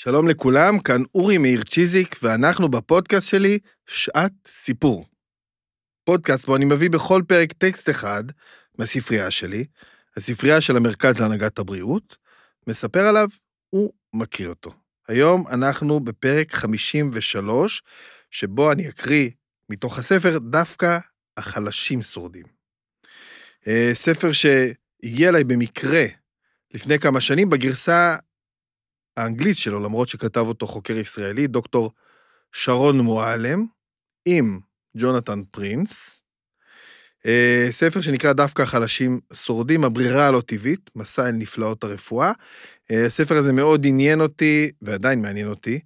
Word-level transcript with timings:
שלום 0.00 0.28
לכולם, 0.28 0.78
כאן 0.80 1.02
אורי 1.14 1.38
מאיר 1.38 1.62
צ'יזיק, 1.64 2.16
ואנחנו 2.22 2.68
בפודקאסט 2.68 3.28
שלי, 3.28 3.58
שעת 3.86 4.32
סיפור. 4.46 5.06
פודקאסט 6.04 6.46
בו 6.46 6.56
אני 6.56 6.64
מביא 6.64 6.90
בכל 6.90 7.22
פרק 7.28 7.52
טקסט 7.52 7.90
אחד 7.90 8.24
מהספרייה 8.78 9.30
שלי, 9.30 9.64
הספרייה 10.16 10.60
של 10.60 10.76
המרכז 10.76 11.20
להנהגת 11.20 11.58
הבריאות, 11.58 12.16
מספר 12.66 13.06
עליו 13.06 13.28
ומכיר 13.74 14.48
אותו. 14.48 14.70
היום 15.08 15.48
אנחנו 15.48 16.00
בפרק 16.00 16.52
53, 16.52 17.82
שבו 18.30 18.72
אני 18.72 18.88
אקריא 18.88 19.30
מתוך 19.68 19.98
הספר 19.98 20.38
דווקא 20.38 20.98
החלשים 21.36 22.02
שורדים. 22.02 22.46
אה, 23.66 23.90
ספר 23.94 24.30
שהגיע 24.32 25.28
אליי 25.28 25.44
במקרה 25.44 26.04
לפני 26.74 26.98
כמה 26.98 27.20
שנים 27.20 27.50
בגרסה 27.50 28.16
האנגלית 29.18 29.56
שלו, 29.56 29.80
למרות 29.80 30.08
שכתב 30.08 30.44
אותו 30.46 30.66
חוקר 30.66 30.98
ישראלי, 30.98 31.46
דוקטור 31.46 31.92
שרון 32.52 33.00
מועלם, 33.00 33.66
עם 34.24 34.58
ג'ונתן 34.96 35.42
פרינס. 35.50 36.22
אה, 37.26 37.66
ספר 37.70 38.00
שנקרא 38.00 38.32
דווקא 38.32 38.64
חלשים 38.64 39.20
שורדים, 39.32 39.84
הברירה 39.84 40.28
הלא 40.28 40.40
טבעית, 40.40 40.90
מסע 40.96 41.26
אל 41.28 41.32
נפלאות 41.32 41.84
הרפואה. 41.84 42.32
אה, 42.90 43.06
הספר 43.06 43.36
הזה 43.36 43.52
מאוד 43.52 43.86
עניין 43.86 44.20
אותי, 44.20 44.70
ועדיין 44.82 45.22
מעניין 45.22 45.48
אותי, 45.48 45.80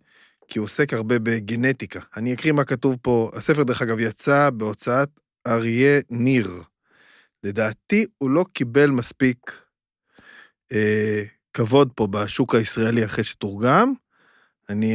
כי 0.49 0.59
הוא 0.59 0.65
עוסק 0.65 0.93
הרבה 0.93 1.19
בגנטיקה. 1.19 2.01
אני 2.17 2.35
אקריא 2.35 2.53
מה 2.53 2.65
כתוב 2.65 2.97
פה. 3.03 3.31
הספר, 3.35 3.63
דרך 3.63 3.83
אגב, 3.83 3.99
יצא 3.99 4.51
בהוצאת 4.51 5.09
אריה 5.47 6.01
ניר. 6.11 6.49
לדעתי, 7.45 8.07
הוא 8.19 8.31
לא 8.31 8.45
קיבל 8.53 8.91
מספיק 8.91 9.39
אה, 10.73 11.23
כבוד 11.55 11.93
פה 11.95 12.07
בשוק 12.07 12.55
הישראלי 12.55 13.05
אחרי 13.05 13.25
שתורגם. 13.25 13.93
אני, 14.69 14.95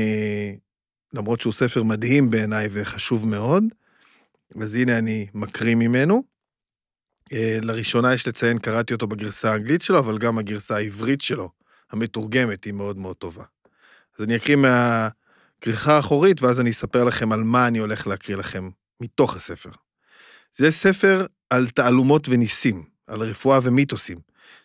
למרות 1.14 1.42
שהוא 1.42 1.54
ספר 1.54 1.84
מדהים 1.84 2.30
בעיניי 2.30 2.68
וחשוב 2.72 3.28
מאוד, 3.28 3.64
אז 4.62 4.76
הנה 4.76 4.98
אני 4.98 5.28
מקריא 5.34 5.76
ממנו. 5.76 6.24
אה, 7.34 7.58
לראשונה 7.62 8.14
יש 8.14 8.28
לציין, 8.28 8.60
קראתי 8.60 8.94
אותו 8.94 9.08
בגרסה 9.08 9.52
האנגלית 9.52 9.82
שלו, 9.82 10.00
אבל 10.00 10.18
גם 10.18 10.38
הגרסה 10.38 10.76
העברית 10.76 11.22
שלו, 11.22 11.50
המתורגמת, 11.92 12.64
היא 12.64 12.74
מאוד 12.74 12.98
מאוד 12.98 13.16
טובה. 13.16 13.44
אז 14.18 14.24
אני 14.24 14.36
אקריא 14.36 14.56
מהכריכה 14.56 15.96
האחורית, 15.96 16.42
ואז 16.42 16.60
אני 16.60 16.70
אספר 16.70 17.04
לכם 17.04 17.32
על 17.32 17.44
מה 17.44 17.68
אני 17.68 17.80
הולך 17.80 18.08
להקריא 18.08 18.38
לכם 18.38 18.70
מתוך 19.02 19.36
הספר. 19.36 19.70
זה 20.56 20.72
ספר 20.72 21.26
על 21.50 21.68
תעלומות 21.68 22.30
וניסים, 22.30 22.84
על 23.08 23.22
רפואה 23.22 23.60
ומיתוסים. 23.64 24.18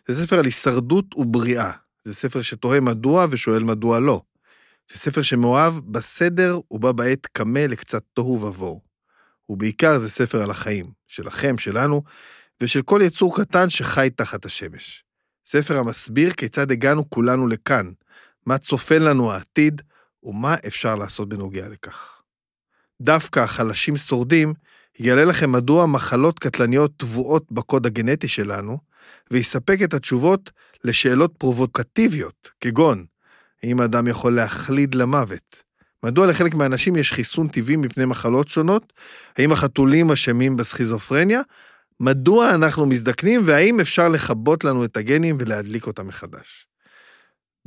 זה 0.07 0.25
ספר 0.25 0.39
על 0.39 0.45
הישרדות 0.45 1.15
ובריאה. 1.15 1.71
זה 2.05 2.13
ספר 2.13 2.41
שתוהה 2.41 2.79
מדוע 2.79 3.27
ושואל 3.29 3.63
מדוע 3.63 3.99
לא. 3.99 4.21
זה 4.91 4.99
ספר 4.99 5.21
שמאוהב 5.21 5.73
בסדר 5.73 6.59
ובה 6.71 6.91
בעת 6.91 7.27
קמה 7.31 7.67
לקצת 7.67 8.03
תוהו 8.13 8.41
ובוהו. 8.41 8.81
ובעיקר 9.49 9.99
זה 9.99 10.09
ספר 10.09 10.43
על 10.43 10.51
החיים, 10.51 10.91
שלכם, 11.07 11.57
שלנו, 11.57 12.03
ושל 12.61 12.81
כל 12.81 13.01
יצור 13.03 13.37
קטן 13.37 13.69
שחי 13.69 14.09
תחת 14.15 14.45
השמש. 14.45 15.03
ספר 15.45 15.79
המסביר 15.79 16.31
כיצד 16.31 16.71
הגענו 16.71 17.09
כולנו 17.09 17.47
לכאן, 17.47 17.91
מה 18.45 18.57
צופן 18.57 19.01
לנו 19.01 19.31
העתיד, 19.31 19.81
ומה 20.23 20.55
אפשר 20.67 20.95
לעשות 20.95 21.29
בנוגע 21.29 21.69
לכך. 21.69 22.21
דווקא 23.01 23.39
החלשים 23.39 23.97
שורדים 23.97 24.53
יגלה 24.99 25.25
לכם 25.25 25.51
מדוע 25.51 25.85
מחלות 25.85 26.39
קטלניות 26.39 26.91
טבועות 26.97 27.51
בקוד 27.51 27.85
הגנטי 27.85 28.27
שלנו, 28.27 28.77
ויספק 29.31 29.77
את 29.83 29.93
התשובות 29.93 30.51
לשאלות 30.83 31.33
פרובוקטיביות, 31.37 32.49
כגון, 32.59 33.05
האם 33.63 33.81
האדם 33.81 34.07
יכול 34.07 34.35
להחליד 34.35 34.95
למוות? 34.95 35.63
מדוע 36.03 36.27
לחלק 36.27 36.53
מהאנשים 36.53 36.95
יש 36.95 37.11
חיסון 37.11 37.47
טבעי 37.47 37.75
מפני 37.75 38.05
מחלות 38.05 38.47
שונות? 38.47 38.93
האם 39.37 39.51
החתולים 39.51 40.11
אשמים 40.11 40.55
בסכיזופרניה? 40.55 41.41
מדוע 41.99 42.53
אנחנו 42.53 42.85
מזדקנים 42.85 43.41
והאם 43.45 43.79
אפשר 43.79 44.09
לכבות 44.09 44.63
לנו 44.63 44.85
את 44.85 44.97
הגנים 44.97 45.37
ולהדליק 45.39 45.87
אותם 45.87 46.07
מחדש? 46.07 46.67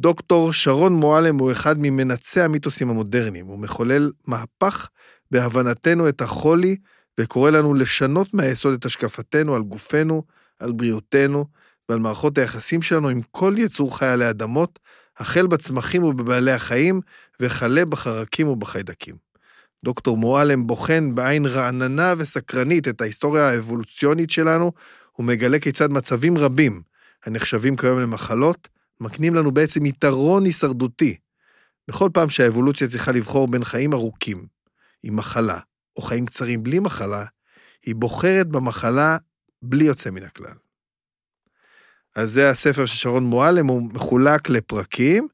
דוקטור 0.01 0.53
שרון 0.53 0.93
מועלם 0.93 1.39
הוא 1.39 1.53
אחד 1.53 1.79
ממנצי 1.79 2.41
המיתוסים 2.41 2.91
המודרניים, 2.91 3.47
הוא 3.47 3.59
מחולל 3.59 4.11
מהפך 4.27 4.89
בהבנתנו 5.31 6.09
את 6.09 6.21
החולי 6.21 6.77
וקורא 7.21 7.51
לנו 7.51 7.75
לשנות 7.75 8.35
מהיסוד 8.35 8.73
את 8.73 8.85
השקפתנו 8.85 9.55
על 9.55 9.63
גופנו, 9.63 10.23
על 10.61 10.73
בריאותנו 10.73 11.45
ועל 11.89 11.99
מערכות 11.99 12.39
היחסים 12.39 12.83
שלנו 12.83 13.09
עם 13.09 13.21
כל 13.31 13.55
יצור 13.59 13.99
חי 13.99 14.07
עלי 14.07 14.31
אדמות, 14.31 14.79
החל 15.19 15.47
בצמחים 15.47 16.05
ובבעלי 16.05 16.53
החיים, 16.53 17.01
וכלה 17.41 17.85
בחרקים 17.85 18.49
ובחיידקים. 18.49 19.17
דוקטור 19.85 20.17
מועלם 20.17 20.67
בוחן 20.67 21.15
בעין 21.15 21.47
רעננה 21.47 22.15
וסקרנית 22.19 22.89
את 22.89 23.01
ההיסטוריה 23.01 23.49
האבולוציונית 23.49 24.31
שלנו, 24.31 24.73
ומגלה 25.19 25.59
כיצד 25.59 25.91
מצבים 25.91 26.39
רבים, 26.39 26.83
הנחשבים 27.27 27.77
כיום 27.77 28.01
למחלות, 28.01 28.69
מקנים 29.01 29.35
לנו 29.35 29.53
בעצם 29.53 29.87
יתרון 29.87 30.45
הישרדותי. 30.45 31.17
בכל 31.89 32.11
פעם 32.13 32.29
שהאבולוציה 32.29 32.89
צריכה 32.89 33.13
לבחור 33.13 33.49
בין 33.49 33.65
חיים 33.65 33.93
ארוכים, 33.93 34.47
עם 35.03 35.17
מחלה, 35.17 35.59
או 35.97 36.03
חיים 36.03 36.27
קצרים 36.27 36.63
בלי 36.63 36.79
מחלה, 36.79 37.25
היא 37.87 37.95
בוחרת 37.95 38.49
במחלה 38.49 39.17
בלי 39.69 39.85
יוצא 39.85 40.11
מן 40.11 40.23
הכלל. 40.23 40.55
אז 42.15 42.31
זה 42.31 42.51
הספר 42.51 42.87
של 42.87 42.97
שרון 42.97 43.25
מועלם, 43.25 43.67
הוא 43.67 43.83
מחולק 43.93 44.49
לפרקים, 44.49 45.29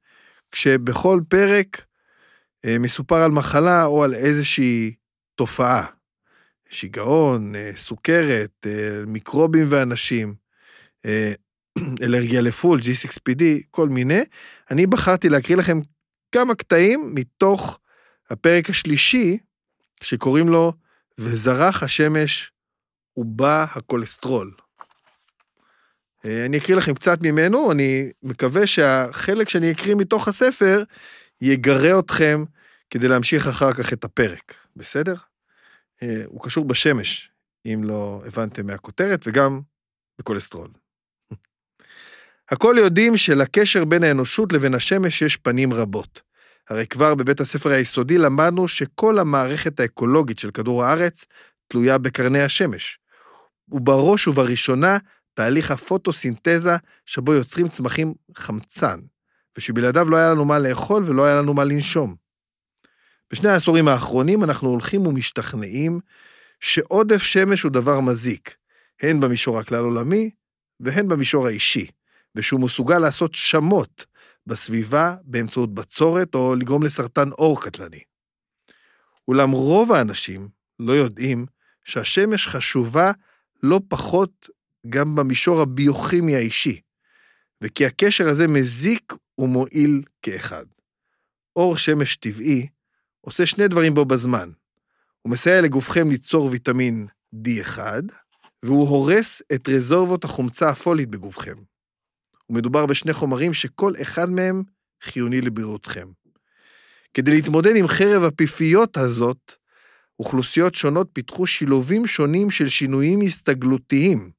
כשבכל 0.50 1.20
פרק 1.28 1.84
אה, 2.64 2.78
מסופר 2.78 3.16
על 3.16 3.30
מחלה 3.30 3.84
או 3.84 4.04
על 4.04 4.14
איזושהי 4.14 4.94
תופעה. 5.34 5.86
שיגעון, 6.68 7.54
אה, 7.54 7.70
סוכרת, 7.76 8.66
אה, 8.66 9.02
מיקרובים 9.06 9.66
ואנשים, 9.70 10.34
אלרגיה 12.02 12.40
לפול, 12.40 12.80
G6PD, 12.80 13.42
כל 13.70 13.88
מיני. 13.88 14.20
אני 14.70 14.86
בחרתי 14.86 15.28
להקריא 15.28 15.56
לכם 15.56 15.80
כמה 16.32 16.54
קטעים 16.54 17.10
מתוך 17.14 17.78
הפרק 18.30 18.70
השלישי, 18.70 19.38
שקוראים 20.02 20.48
לו 20.48 20.72
"וזרח 21.18 21.82
השמש 21.82 22.51
ובא 23.16 23.64
הכולסטרול". 23.74 24.52
אני 26.24 26.58
אקריא 26.58 26.76
לכם 26.76 26.94
קצת 26.94 27.22
ממנו, 27.22 27.72
אני 27.72 28.10
מקווה 28.22 28.66
שהחלק 28.66 29.48
שאני 29.48 29.72
אקריא 29.72 29.94
מתוך 29.94 30.28
הספר 30.28 30.82
יגרה 31.40 31.98
אתכם 31.98 32.44
כדי 32.90 33.08
להמשיך 33.08 33.46
אחר 33.46 33.72
כך 33.72 33.92
את 33.92 34.04
הפרק, 34.04 34.54
בסדר? 34.76 35.14
אה, 36.02 36.22
הוא 36.26 36.40
קשור 36.44 36.64
בשמש, 36.64 37.30
אם 37.66 37.80
לא 37.84 38.22
הבנתם 38.26 38.66
מהכותרת, 38.66 39.20
וגם 39.26 39.60
בכולסטרול. 40.18 40.68
הכל 42.50 42.76
יודעים 42.78 43.16
שלקשר 43.16 43.84
בין 43.84 44.04
האנושות 44.04 44.52
לבין 44.52 44.74
השמש 44.74 45.22
יש 45.22 45.36
פנים 45.36 45.72
רבות. 45.72 46.22
הרי 46.68 46.86
כבר 46.86 47.14
בבית 47.14 47.40
הספר 47.40 47.70
היסודי 47.70 48.18
למדנו 48.18 48.68
שכל 48.68 49.18
המערכת 49.18 49.80
האקולוגית 49.80 50.38
של 50.38 50.50
כדור 50.50 50.84
הארץ 50.84 51.24
תלויה 51.68 51.98
בקרני 51.98 52.42
השמש. 52.42 52.98
ובראש 53.68 54.28
ובראשונה, 54.28 54.98
תהליך 55.34 55.70
הפוטוסינתזה 55.70 56.76
שבו 57.06 57.32
יוצרים 57.34 57.68
צמחים 57.68 58.14
חמצן, 58.36 59.00
ושבלעדיו 59.56 60.10
לא 60.10 60.16
היה 60.16 60.30
לנו 60.30 60.44
מה 60.44 60.58
לאכול 60.58 61.04
ולא 61.06 61.24
היה 61.24 61.36
לנו 61.36 61.54
מה 61.54 61.64
לנשום. 61.64 62.14
בשני 63.32 63.48
העשורים 63.48 63.88
האחרונים 63.88 64.44
אנחנו 64.44 64.68
הולכים 64.68 65.06
ומשתכנעים 65.06 66.00
שעודף 66.60 67.22
שמש 67.22 67.62
הוא 67.62 67.72
דבר 67.72 68.00
מזיק, 68.00 68.56
הן 69.02 69.20
במישור 69.20 69.58
הכלל 69.58 69.84
עולמי 69.84 70.30
והן 70.80 71.08
במישור 71.08 71.46
האישי, 71.46 71.86
ושהוא 72.34 72.60
מסוגל 72.60 72.98
לעשות 72.98 73.34
שמות 73.34 74.06
בסביבה 74.46 75.16
באמצעות 75.24 75.74
בצורת 75.74 76.34
או 76.34 76.54
לגרום 76.54 76.82
לסרטן 76.82 77.30
עור 77.30 77.62
קטלני. 77.62 78.00
אולם 79.28 79.50
רוב 79.50 79.92
האנשים 79.92 80.48
לא 80.78 80.92
יודעים 80.92 81.46
שהשמש 81.84 82.46
חשובה 82.46 83.12
לא 83.62 83.80
פחות 83.88 84.48
גם 84.88 85.14
במישור 85.14 85.60
הביוכימי 85.60 86.36
האישי, 86.36 86.80
וכי 87.60 87.86
הקשר 87.86 88.28
הזה 88.28 88.48
מזיק 88.48 89.12
ומועיל 89.38 90.02
כאחד. 90.22 90.64
אור 91.56 91.76
שמש 91.76 92.16
טבעי 92.16 92.66
עושה 93.20 93.46
שני 93.46 93.68
דברים 93.68 93.94
בו 93.94 94.04
בזמן. 94.04 94.50
הוא 95.22 95.32
מסייע 95.32 95.60
לגופכם 95.60 96.10
ליצור 96.10 96.44
ויטמין 96.50 97.06
D1, 97.34 97.78
והוא 98.62 98.88
הורס 98.88 99.42
את 99.54 99.68
רזורבות 99.68 100.24
החומצה 100.24 100.68
הפולית 100.68 101.08
בגופכם. 101.08 101.56
ומדובר 102.50 102.86
בשני 102.86 103.12
חומרים 103.12 103.54
שכל 103.54 103.92
אחד 104.02 104.30
מהם 104.30 104.62
חיוני 105.02 105.40
לבריאותכם. 105.40 106.08
כדי 107.14 107.30
להתמודד 107.30 107.76
עם 107.76 107.88
חרב 107.88 108.22
הפיפיות 108.22 108.96
הזאת, 108.96 109.54
אוכלוסיות 110.22 110.74
שונות 110.74 111.08
פיתחו 111.12 111.46
שילובים 111.46 112.06
שונים 112.06 112.50
של 112.50 112.68
שינויים 112.68 113.20
הסתגלותיים, 113.20 114.30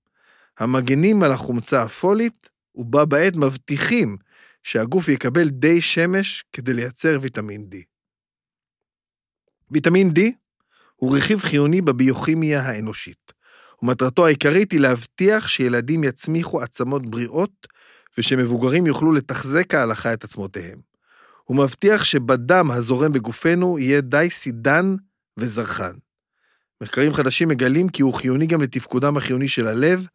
המגנים 0.59 1.24
על 1.24 1.31
החומצה 1.31 1.83
הפולית, 1.83 2.50
ובה 2.75 3.06
בעת 3.06 3.35
מבטיחים 3.35 4.18
שהגוף 4.63 5.07
יקבל 5.07 5.50
די 5.50 5.81
שמש 5.81 6.45
כדי 6.53 6.74
לייצר 6.74 7.18
ויטמין 7.21 7.68
D. 7.71 7.75
ויטמין 9.71 10.09
D 10.09 10.19
הוא 10.95 11.18
רכיב 11.18 11.39
חיוני 11.39 11.81
בביוכימיה 11.81 12.62
האנושית, 12.62 13.33
ומטרתו 13.81 14.25
העיקרית 14.25 14.71
היא 14.71 14.80
להבטיח 14.80 15.47
שילדים 15.47 16.03
יצמיחו 16.03 16.62
עצמות 16.62 17.09
בריאות 17.09 17.68
ושמבוגרים 18.18 18.88
יוכלו 18.88 19.12
לתחזק 19.12 19.71
כהלכה 19.71 20.13
את 20.13 20.24
עצמותיהם. 20.24 20.80
הוא 21.44 21.57
מבטיח 21.57 22.03
שבדם 22.03 22.71
הזורם 22.71 23.12
בגופנו 23.12 23.80
יהיה 23.80 24.01
די 24.01 24.27
סידן 24.30 24.95
וזרחן. 25.38 25.94
מחקרים 26.81 27.13
חדשים 27.13 27.47
מגלים 27.47 27.89
כי 27.89 28.01
הוא 28.01 28.13
חיוני 28.13 28.47
גם 28.47 28.62
לתפקודם 28.62 29.18
החיוני 29.18 29.47
של 29.47 29.68
הלב, 29.68 30.07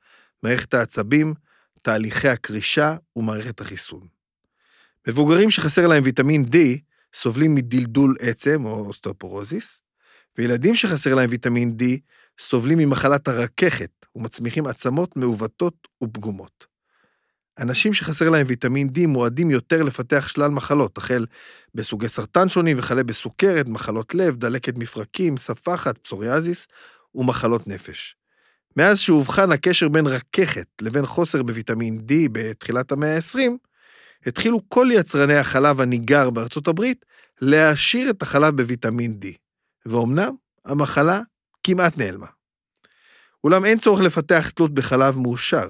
מערכת 0.42 0.74
העצבים, 0.74 1.34
תהליכי 1.82 2.28
הקרישה 2.28 2.96
ומערכת 3.16 3.60
החיסון. 3.60 4.06
מבוגרים 5.08 5.50
שחסר 5.50 5.86
להם 5.86 6.02
ויטמין 6.04 6.44
D 6.44 6.56
סובלים 7.14 7.54
מדלדול 7.54 8.16
עצם 8.20 8.64
או 8.64 8.86
אוסטאופורוזיס, 8.86 9.82
וילדים 10.38 10.74
שחסר 10.74 11.14
להם 11.14 11.30
ויטמין 11.30 11.76
D 11.80 11.84
סובלים 12.38 12.78
ממחלת 12.78 13.28
הרככת 13.28 13.90
ומצמיחים 14.16 14.66
עצמות 14.66 15.16
מעוותות 15.16 15.88
ופגומות. 16.04 16.66
אנשים 17.58 17.92
שחסר 17.92 18.30
להם 18.30 18.46
ויטמין 18.48 18.88
D 18.94 19.06
מועדים 19.06 19.50
יותר 19.50 19.82
לפתח 19.82 20.28
שלל 20.28 20.50
מחלות, 20.50 20.98
החל 20.98 21.26
בסוגי 21.74 22.08
סרטן 22.08 22.48
שונים 22.48 22.78
וכלה 22.78 23.02
בסוכרת, 23.02 23.68
מחלות 23.68 24.14
לב, 24.14 24.36
דלקת 24.36 24.76
מפרקים, 24.76 25.36
ספחת, 25.36 25.98
פסוריאזיס 25.98 26.66
ומחלות 27.14 27.68
נפש. 27.68 28.16
מאז 28.76 28.98
שאובחן 28.98 29.52
הקשר 29.52 29.88
בין 29.88 30.06
רככת 30.06 30.66
לבין 30.80 31.06
חוסר 31.06 31.42
בוויטמין 31.42 31.98
D 32.08 32.12
בתחילת 32.32 32.92
המאה 32.92 33.16
ה-20, 33.16 33.38
התחילו 34.26 34.60
כל 34.68 34.88
יצרני 34.92 35.36
החלב 35.36 35.80
הניגר 35.80 36.30
בארצות 36.30 36.68
הברית 36.68 37.04
להעשיר 37.40 38.10
את 38.10 38.22
החלב 38.22 38.56
בוויטמין 38.56 39.18
D, 39.24 39.26
ואומנם 39.86 40.34
המחלה 40.64 41.20
כמעט 41.62 41.98
נעלמה. 41.98 42.26
אולם 43.44 43.64
אין 43.64 43.78
צורך 43.78 44.00
לפתח 44.00 44.50
תלות 44.50 44.74
בחלב 44.74 45.18
מאושר. 45.18 45.68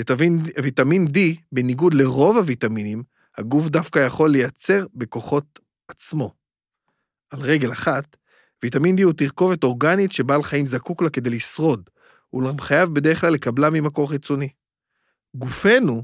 את 0.00 0.10
הוויטמין 0.10 1.06
D, 1.06 1.18
בניגוד 1.52 1.94
לרוב 1.94 2.36
הוויטמינים, 2.36 3.02
הגוף 3.38 3.68
דווקא 3.68 3.98
יכול 3.98 4.30
לייצר 4.30 4.86
בכוחות 4.94 5.60
עצמו. 5.88 6.34
על 7.30 7.40
רגל 7.40 7.72
אחת, 7.72 8.16
ויטמין 8.62 8.98
D 8.98 9.02
הוא 9.02 9.12
תרכובת 9.12 9.64
אורגנית 9.64 10.12
שבעל 10.12 10.42
חיים 10.42 10.66
זקוק 10.66 11.02
לה 11.02 11.10
כדי 11.10 11.30
לשרוד, 11.30 11.90
אולם 12.32 12.60
חייב 12.60 12.88
בדרך 12.88 13.20
כלל 13.20 13.32
לקבלה 13.32 13.70
ממקור 13.70 14.10
חיצוני. 14.10 14.48
גופנו 15.34 16.02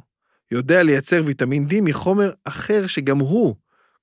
יודע 0.51 0.83
לייצר 0.83 1.23
ויטמין 1.25 1.67
D 1.71 1.75
מחומר 1.83 2.33
אחר 2.45 2.87
שגם 2.87 3.19
הוא, 3.19 3.55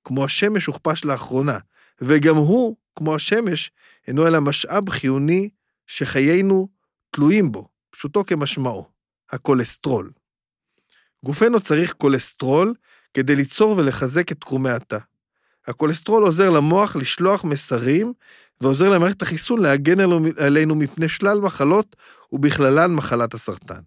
כמו 0.04 0.24
השמש, 0.24 0.66
הוכפש 0.66 1.04
לאחרונה, 1.04 1.58
וגם 2.00 2.36
הוא, 2.36 2.76
כמו 2.96 3.14
השמש, 3.14 3.70
אינו 4.08 4.26
אלא 4.26 4.40
משאב 4.40 4.90
חיוני 4.90 5.50
שחיינו 5.86 6.68
תלויים 7.10 7.52
בו, 7.52 7.68
פשוטו 7.90 8.24
כמשמעו, 8.24 8.86
הכולסטרול. 9.30 10.10
גופנו 11.24 11.60
צריך 11.60 11.94
כולסטרול 11.98 12.74
כדי 13.14 13.36
ליצור 13.36 13.76
ולחזק 13.76 14.32
את 14.32 14.44
קרומי 14.44 14.70
התא. 14.70 14.98
הכולסטרול 15.66 16.22
עוזר 16.22 16.50
למוח 16.50 16.96
לשלוח 16.96 17.44
מסרים 17.44 18.12
ועוזר 18.60 18.88
למערכת 18.88 19.22
החיסון 19.22 19.62
להגן 19.62 19.96
עלינו 20.36 20.74
מפני 20.74 21.08
שלל 21.08 21.40
מחלות, 21.40 21.96
ובכללן 22.32 22.94
מחלת 22.94 23.34
הסרטן. 23.34 23.80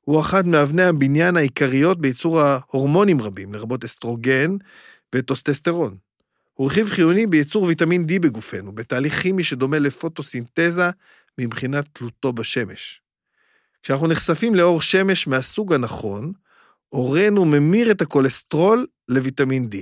הוא 0.00 0.20
אחת 0.20 0.44
מאבני 0.44 0.82
הבניין 0.82 1.36
העיקריות 1.36 2.00
בייצור 2.00 2.40
הורמונים 2.40 3.20
רבים, 3.20 3.54
לרבות 3.54 3.84
אסטרוגן 3.84 4.56
וטוסטסטרון. 5.14 5.96
הוא 6.54 6.66
רכיב 6.66 6.88
חיוני 6.88 7.26
בייצור 7.26 7.62
ויטמין 7.62 8.04
D 8.04 8.18
בגופנו, 8.20 8.72
בתהליך 8.72 9.22
כימי 9.22 9.44
שדומה 9.44 9.78
לפוטוסינתזה 9.78 10.88
מבחינת 11.38 11.84
תלותו 11.92 12.32
בשמש. 12.32 13.00
כשאנחנו 13.82 14.06
נחשפים 14.06 14.54
לאור 14.54 14.82
שמש 14.82 15.26
מהסוג 15.26 15.74
הנכון, 15.74 16.32
אורנו 16.92 17.44
ממיר 17.44 17.90
את 17.90 18.00
הכולסטרול 18.00 18.86
לויטמין 19.08 19.68
D. 19.72 19.76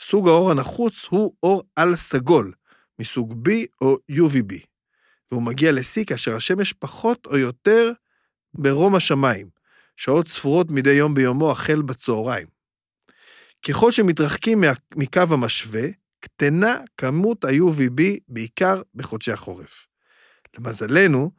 סוג 0.00 0.28
האור 0.28 0.50
הנחוץ 0.50 1.06
הוא 1.10 1.32
אור 1.42 1.62
על 1.76 1.96
סגול, 1.96 2.52
מסוג 2.98 3.48
B 3.48 3.50
או 3.80 3.96
UVB, 4.10 4.54
והוא 5.30 5.42
מגיע 5.42 5.72
לשיא 5.72 6.04
כאשר 6.04 6.36
השמש 6.36 6.72
פחות 6.72 7.26
או 7.26 7.38
יותר 7.38 7.92
ברום 8.54 8.94
השמיים, 8.94 9.48
שעות 9.96 10.28
ספורות 10.28 10.70
מדי 10.70 10.92
יום 10.92 11.14
ביומו 11.14 11.50
החל 11.50 11.82
בצהריים. 11.82 12.46
ככל 13.68 13.92
שמתרחקים 13.92 14.64
מקו 14.96 15.22
המשווה, 15.30 15.88
קטנה 16.20 16.80
כמות 16.96 17.44
ה-UVB 17.44 18.02
בעיקר 18.28 18.82
בחודשי 18.94 19.32
החורף. 19.32 19.86
למזלנו, 20.58 21.30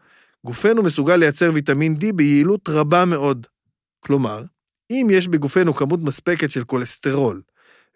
גופנו 0.45 0.83
מסוגל 0.83 1.15
לייצר 1.15 1.51
ויטמין 1.53 1.95
D 2.01 2.13
ביעילות 2.15 2.69
רבה 2.69 3.05
מאוד. 3.05 3.47
כלומר, 3.99 4.43
אם 4.91 5.07
יש 5.11 5.27
בגופנו 5.27 5.73
כמות 5.73 5.99
מספקת 5.99 6.51
של 6.51 6.63
כולסטרול, 6.63 7.41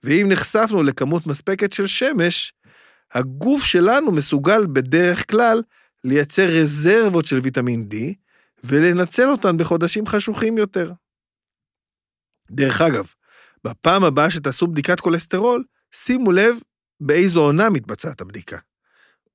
ואם 0.03 0.27
נחשפנו 0.31 0.83
לכמות 0.83 1.27
מספקת 1.27 1.73
של 1.73 1.87
שמש, 1.87 2.53
הגוף 3.13 3.63
שלנו 3.63 4.11
מסוגל 4.11 4.65
בדרך 4.65 5.31
כלל 5.31 5.61
לייצר 6.03 6.45
רזרבות 6.45 7.25
של 7.25 7.39
ויטמין 7.39 7.87
D 7.91 7.95
ולנצל 8.63 9.29
אותן 9.29 9.57
בחודשים 9.57 10.07
חשוכים 10.07 10.57
יותר. 10.57 10.91
דרך 12.51 12.81
אגב, 12.81 13.13
בפעם 13.63 14.03
הבאה 14.03 14.31
שתעשו 14.31 14.67
בדיקת 14.67 14.99
כולסטרול, 14.99 15.63
שימו 15.91 16.31
לב 16.31 16.55
באיזו 16.99 17.39
עונה 17.39 17.69
מתבצעת 17.69 18.21
הבדיקה. 18.21 18.57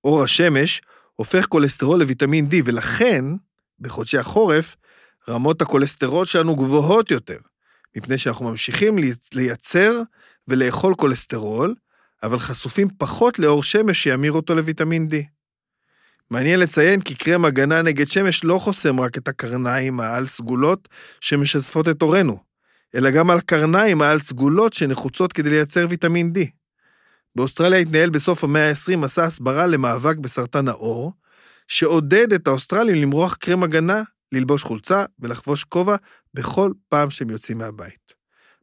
אור 0.05 0.23
השמש 0.23 0.83
הופך 1.23 1.47
כולסטרול 1.47 1.99
לויטמין 1.99 2.49
D, 2.51 2.55
ולכן, 2.65 3.25
בחודשי 3.81 4.19
החורף, 4.19 4.77
רמות 5.29 5.63
הכולסטרול 5.63 6.27
שלנו 6.27 6.57
גבוהות 6.57 7.11
יותר, 7.11 7.37
מפני 7.97 8.19
שאנחנו 8.19 8.51
ממשיכים 8.51 8.97
לייצר 9.35 10.03
ולאכול 10.49 10.95
כולסטרול, 10.95 11.75
אבל 12.23 12.39
חשופים 12.39 12.89
פחות 12.99 13.39
לאור 13.39 13.63
שמש 13.63 14.03
שימיר 14.03 14.33
אותו 14.33 14.55
לויטמין 14.55 15.09
D. 15.11 15.15
מעניין 16.31 16.61
לציין 16.61 17.01
כי 17.01 17.15
קרם 17.15 17.45
הגנה 17.45 17.83
נגד 17.83 18.09
שמש 18.09 18.45
לא 18.45 18.59
חוסם 18.59 19.01
רק 19.01 19.19
את 19.19 19.29
הקרניים 19.29 20.01
העל 20.01 20.27
סגולות 20.27 20.89
שמשזפות 21.21 21.89
את 21.89 22.03
עורנו, 22.03 22.39
אלא 22.95 23.11
גם 23.11 23.31
על 23.31 23.41
קרניים 23.41 24.03
העל 24.03 24.21
סגולות 24.21 24.73
שנחוצות 24.73 25.33
כדי 25.33 25.51
לייצר 25.51 25.87
ויטמין 25.89 26.33
D. 26.37 26.62
באוסטרליה 27.37 27.79
התנהל 27.79 28.11
בסוף 28.11 28.45
המאה 28.45 28.69
ה-20 28.69 28.97
מסע 28.97 29.25
הסברה 29.25 29.67
למאבק 29.67 30.17
בסרטן 30.19 30.69
העור, 30.69 31.13
שעודד 31.69 32.33
את 32.33 32.47
האוסטרלים 32.47 32.95
למרוח 32.95 33.35
קרם 33.37 33.63
הגנה, 33.63 34.03
ללבוש 34.33 34.63
חולצה 34.63 35.05
ולחבוש 35.19 35.65
כובע 35.65 35.97
בכל 36.35 36.73
פעם 36.89 37.11
שהם 37.11 37.31
יוצאים 37.31 37.59
מהבית. 37.59 38.15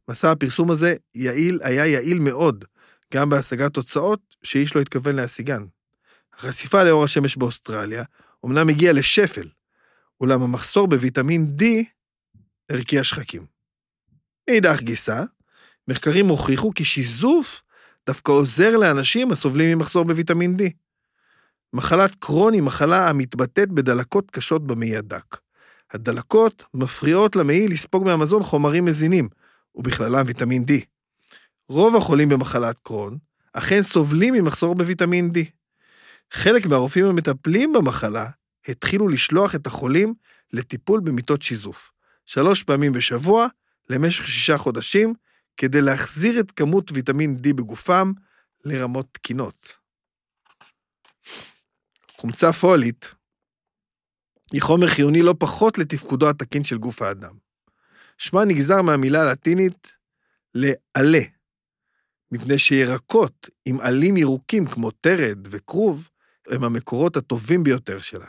מסע 0.10 0.32
הפרסום 0.32 0.72
הזה 0.72 0.96
יעיל, 1.16 1.60
היה 1.64 1.86
יעיל 1.86 2.20
מאוד, 2.20 2.66
גם 3.14 3.30
בהשגת 3.30 3.74
תוצאות 3.74 4.20
שאיש 4.44 4.76
לא 4.76 4.82
התכוון 4.82 5.16
להשיגן. 5.16 5.64
החשיפה 6.34 6.84
לאור 6.84 7.04
השמש 7.04 7.38
באוסטרליה 7.38 8.04
אמנם 8.46 8.70
הגיעה 8.70 8.94
לשפל, 8.94 9.48
אולם 10.22 10.42
המחסור 10.42 10.88
בוויטמין 10.88 11.56
D 11.60 11.64
הרקיע 12.70 13.04
שחקים. 13.04 13.46
מאידך 14.50 14.82
גיסא, 14.82 15.24
מחקרים 15.88 16.28
הוכיחו 16.28 16.74
כי 16.74 16.86
שיזוף 16.86 17.64
דווקא 18.10 18.32
עוזר 18.32 18.78
לאנשים 18.78 19.32
הסובלים 19.32 19.78
ממחסור 19.78 20.06
בוויטמין 20.06 20.58
D. 20.60 20.64
מחלת 21.74 22.16
קרון 22.16 22.54
היא 22.54 22.62
מחלה 22.62 23.10
המתבטאת 23.10 23.70
בדלקות 23.70 24.32
קשות 24.32 24.68
במעי 24.68 24.98
הדק. 24.98 25.38
הדלקות 25.92 26.64
מפריעות 26.74 27.36
למעי 27.36 27.68
לספוג 27.68 28.06
מהמזון 28.06 28.44
חומרים 28.44 28.86
מזינים, 28.86 29.30
ובכללם 29.76 30.24
ויטמין 30.26 30.66
D. 30.70 30.72
רוב 31.70 31.96
החולים 31.96 32.30
במחלת 32.30 32.80
קרון 32.84 33.18
אכן 33.54 33.84
סובלים 33.84 34.34
ממחסור 34.34 34.76
בוויטמין 34.76 35.32
D. 35.36 35.40
חלק 36.32 36.66
מהרופאים 36.66 37.06
המטפלים 37.06 37.74
במחלה 37.74 38.30
התחילו 38.68 39.08
לשלוח 39.08 39.56
את 39.56 39.68
החולים 39.68 40.14
לטיפול 40.54 41.00
במיטות 41.00 41.42
שיזוף, 41.42 41.92
שלוש 42.26 42.64
פעמים 42.64 42.94
בשבוע 42.94 43.48
למשך 43.90 44.28
שישה 44.28 44.58
חודשים, 44.58 45.14
כדי 45.60 45.82
להחזיר 45.82 46.40
את 46.40 46.52
כמות 46.52 46.92
ויטמין 46.92 47.38
D 47.44 47.54
בגופם 47.54 48.12
לרמות 48.66 49.08
תקינות. 49.12 49.78
חומצה 52.18 52.54
פולית 52.54 53.14
היא 54.54 54.62
חומר 54.62 54.88
חיוני 54.88 55.22
לא 55.22 55.36
פחות 55.40 55.78
לתפקודו 55.78 56.30
התקין 56.30 56.64
של 56.64 56.78
גוף 56.78 57.02
האדם. 57.02 57.38
שמה 58.18 58.46
נגזר 58.46 58.82
מהמילה 58.82 59.22
הלטינית 59.22 59.98
לעלה, 60.56 61.22
מפני 62.32 62.60
שירקות 62.60 63.50
עם 63.66 63.80
עלים 63.82 64.18
ירוקים 64.18 64.68
כמו 64.68 64.92
תרד 64.92 65.48
וכרוב, 65.50 66.10
הם 66.48 66.64
המקורות 66.64 67.18
הטובים 67.18 67.64
ביותר 67.64 68.02
שלה. 68.02 68.28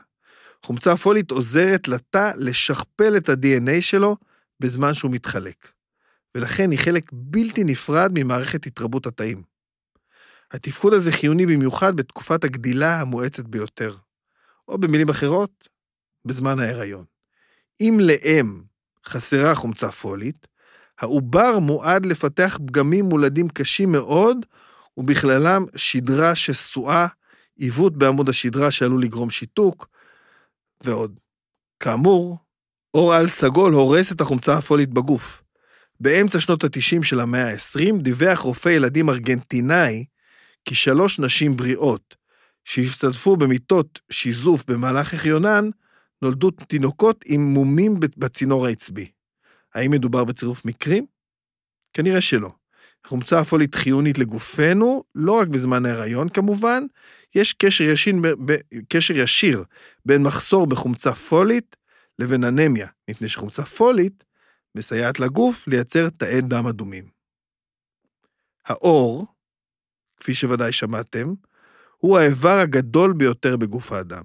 חומצה 0.64 0.96
פולית 0.96 1.30
עוזרת 1.30 1.88
לתא 1.88 2.32
לשכפל 2.37 3.16
את 3.16 3.28
ה-DNA 3.28 3.80
שלו 3.82 4.16
בזמן 4.60 4.94
שהוא 4.94 5.10
מתחלק. 5.10 5.79
ולכן 6.37 6.70
היא 6.70 6.78
חלק 6.78 7.10
בלתי 7.12 7.64
נפרד 7.64 8.10
ממערכת 8.14 8.66
התרבות 8.66 9.06
התאים. 9.06 9.42
התפקוד 10.50 10.92
הזה 10.92 11.12
חיוני 11.12 11.46
במיוחד 11.46 11.96
בתקופת 11.96 12.44
הגדילה 12.44 13.00
המואצת 13.00 13.44
ביותר, 13.44 13.96
או 14.68 14.78
במילים 14.78 15.08
אחרות, 15.08 15.68
בזמן 16.25 16.58
ההיריון. 16.58 17.04
אם 17.80 17.99
לאם 18.00 18.62
חסרה 19.06 19.54
חומצה 19.54 19.92
פולית, 19.92 20.46
העובר 20.99 21.58
מועד 21.58 22.06
לפתח 22.06 22.58
פגמים 22.66 23.04
מולדים 23.04 23.49
קשים 23.49 23.92
מאוד, 23.92 24.46
ובכללם 24.96 25.64
שדרה 25.76 26.34
שסועה, 26.34 27.06
עיוות 27.56 27.96
בעמוד 27.96 28.28
השדרה 28.28 28.70
שעלול 28.70 29.02
לגרום 29.02 29.30
שיתוק, 29.30 29.87
ועוד. 30.84 31.20
כאמור, 31.80 32.38
אור 32.94 33.14
על 33.14 33.28
סגול 33.28 33.72
הורס 33.72 34.12
את 34.12 34.20
החומצה 34.20 34.58
הפולית 34.58 34.90
בגוף. 34.90 35.42
באמצע 36.00 36.40
שנות 36.40 36.64
ה-90 36.64 37.02
של 37.02 37.21
המאה 37.21 37.50
ה-20 37.52 38.02
דיווח 38.02 38.38
רופא 38.38 38.69
ילדים 38.69 39.09
ארגנטינאי 39.11 40.04
כי 40.64 40.75
שלוש 40.75 41.19
נשים 41.19 41.57
בריאות 41.57 42.16
שהשתתפו 42.64 43.37
במיטות 43.37 44.00
שיזוף 44.11 44.64
במהלך 44.71 45.14
החיונן, 45.14 45.71
נולדו 46.23 46.50
תינוקות 46.50 47.25
עם 47.26 47.40
מומים 47.40 48.00
בצינור 48.16 48.66
העצבי. 48.66 49.11
האם 49.75 49.90
מדובר 49.90 50.25
בצירוף 50.25 50.64
מקרים? 50.64 51.07
כנראה 51.92 52.21
שלא. 52.21 52.50
החומצה 53.04 53.40
הפולית 53.40 53.75
חיונית 53.75 54.19
לגופנו, 54.19 55.04
לא 55.14 55.33
רק 55.33 55.49
בזמן 55.49 55.87
ההיריון 55.87 56.28
כמובן, 56.28 56.83
יש 57.35 57.52
קשר 57.52 57.85
ישיר, 57.85 58.14
ב, 58.45 58.54
קשר 58.88 59.14
ישיר 59.16 59.64
בין 60.04 60.23
מחסור 60.23 60.66
בחומצה 60.66 61.12
פולית 61.12 61.76
לבין 62.19 62.45
אנמיה, 62.45 62.87
מפני 63.11 63.28
שחומצה 63.28 63.62
פולית 63.64 64.25
מסייעת 64.74 65.20
לגוף 65.20 65.68
לייצר 65.68 66.08
תאי 66.08 66.40
דם 66.40 66.66
אדומים. 66.66 67.04
האור, 68.66 69.26
כפי 70.16 70.34
שוודאי 70.34 70.72
שמעתם, 70.72 71.34
הוא 71.96 72.18
האיבר 72.18 72.58
הגדול 72.58 73.12
ביותר 73.12 73.56
בגוף 73.56 73.92
האדם. 73.92 74.22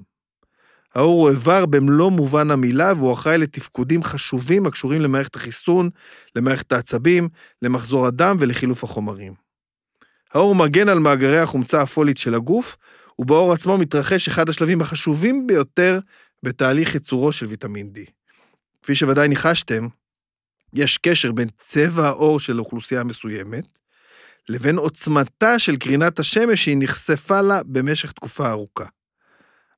האור 0.96 1.22
הוא 1.22 1.30
איבר 1.30 1.66
במלוא 1.66 2.12
מובן 2.12 2.52
המילה, 2.52 2.94
והוא 2.94 3.14
אחראי 3.14 3.38
לתפקודים 3.38 4.04
חשובים 4.04 4.66
הקשורים 4.66 5.02
למערכת 5.02 5.36
החיסון, 5.36 5.90
למערכת 6.36 6.72
העצבים, 6.72 7.30
למחזור 7.62 8.08
הדם 8.08 8.38
ולחילוף 8.40 8.84
החומרים. 8.84 9.34
האור 10.34 10.56
מגן 10.56 10.90
על 10.90 11.00
מאגרי 11.00 11.40
החומצה 11.40 11.82
הפולית 11.82 12.18
של 12.18 12.34
הגוף, 12.34 12.78
ובאור 13.20 13.54
עצמו 13.54 13.78
מתרחש 13.78 14.28
אחד 14.28 14.50
השלבים 14.50 14.82
החשובים 14.82 15.48
ביותר 15.48 16.00
בתהליך 16.44 16.94
ייצורו 16.94 17.32
של 17.32 17.46
ויטמין 17.46 17.92
D. 17.96 18.00
כפי 18.84 18.96
שוודאי 18.96 19.28
ניחשתם, 19.28 19.88
יש 20.76 20.98
קשר 20.98 21.32
בין 21.32 21.48
צבע 21.58 22.08
העור 22.08 22.40
של 22.40 22.60
אוכלוסייה 22.60 23.04
מסוימת 23.04 23.80
לבין 24.50 24.78
עוצמתה 24.78 25.60
של 25.60 25.78
קרינת 25.78 26.20
השמש 26.20 26.64
שהיא 26.64 26.78
נחשפה 26.80 27.42
לה 27.42 27.64
במשך 27.64 28.12
תקופה 28.12 28.50
ארוכה. 28.50 28.86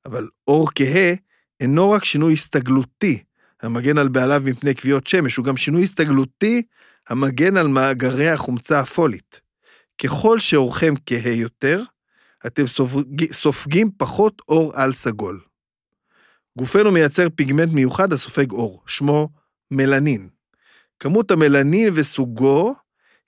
אבל 0.06 0.28
אור 0.48 0.70
כהה 0.76 1.14
אינו 1.60 1.92
רק 1.92 2.04
שינוי 2.04 2.34
הסתגלותי 2.34 3.24
המגן 3.62 3.98
על 3.98 4.08
בעליו 4.08 4.42
מפני 4.46 4.76
כוויות 4.76 5.08
שמש, 5.08 5.36
הוא 5.36 5.46
גם 5.46 5.58
שינוי 5.58 5.84
הסתגלותי 5.84 6.64
המגן 7.10 7.58
על 7.58 7.68
מאגרי 7.68 8.30
החומצה 8.30 8.80
הפולית. 8.80 9.42
ככל 10.02 10.40
שעורכם 10.40 10.94
כהה 11.06 11.34
יותר, 11.34 11.84
אתם 12.48 12.68
סופג, 12.68 13.32
סופגים 13.32 13.92
פחות 13.98 14.42
אור 14.48 14.72
על 14.76 14.94
סגול. 14.94 15.42
גופנו 16.58 16.92
מייצר 16.92 17.28
פיגמנט 17.36 17.74
מיוחד 17.74 18.14
הסופג 18.14 18.52
אור, 18.52 18.84
שמו 18.88 19.30
מלנין. 19.72 20.37
כמות 21.00 21.32
המלנין 21.32 21.90
וסוגו 21.96 22.76